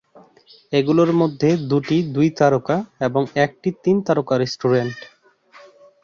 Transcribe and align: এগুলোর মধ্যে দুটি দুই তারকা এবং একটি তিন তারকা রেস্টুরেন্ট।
এগুলোর 0.73 1.11
মধ্যে 1.13 1.49
দুটি 1.69 1.97
দুই 2.15 2.27
তারকা 2.37 2.77
এবং 3.07 3.21
একটি 3.45 3.69
তিন 3.83 3.95
তারকা 4.07 4.35
রেস্টুরেন্ট। 4.37 4.97